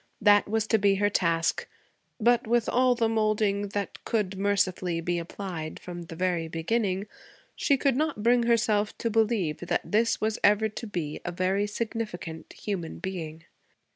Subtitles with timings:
[0.19, 1.67] That was to be her task.
[2.19, 7.05] But with all the moulding that could, mercifully, be applied from the very beginning,
[7.55, 11.67] she could not bring herself to believe that this was ever to be a very
[11.67, 13.43] significant human being.